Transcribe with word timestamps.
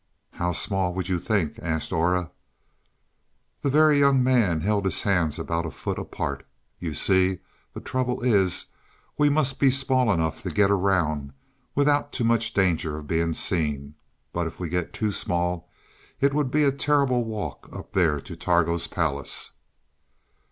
"How 0.31 0.51
small 0.51 0.95
would 0.95 1.09
you 1.09 1.19
think?" 1.19 1.59
asked 1.61 1.93
Aura. 1.93 2.31
The 3.61 3.69
Very 3.69 3.99
Young 3.99 4.23
Man 4.23 4.61
held 4.61 4.85
his 4.85 5.03
hands 5.03 5.37
about 5.37 5.63
a 5.63 5.69
foot 5.69 5.99
apart. 5.99 6.43
"You 6.79 6.95
see, 6.95 7.37
the 7.75 7.81
trouble 7.81 8.19
is, 8.21 8.65
we 9.19 9.29
must 9.29 9.59
be 9.59 9.69
small 9.69 10.11
enough 10.11 10.41
to 10.41 10.49
get 10.49 10.71
around 10.71 11.33
without 11.75 12.11
too 12.11 12.23
much 12.23 12.55
danger 12.55 12.97
of 12.97 13.05
being 13.05 13.33
seen; 13.33 13.93
but 14.33 14.47
if 14.47 14.59
we 14.59 14.69
get 14.69 14.91
too 14.91 15.11
small 15.11 15.69
it 16.19 16.33
would 16.33 16.49
be 16.49 16.63
a 16.63 16.71
terrible 16.71 17.23
walk 17.23 17.69
up 17.71 17.93
there 17.93 18.19
to 18.21 18.35
Targo's 18.35 18.87
palace." 18.87 19.51